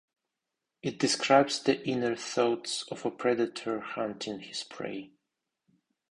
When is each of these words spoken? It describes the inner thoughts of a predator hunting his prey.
It 0.81 0.97
describes 0.97 1.59
the 1.61 1.87
inner 1.87 2.15
thoughts 2.15 2.81
of 2.89 3.05
a 3.05 3.11
predator 3.11 3.81
hunting 3.81 4.39
his 4.39 4.63
prey. 4.63 5.11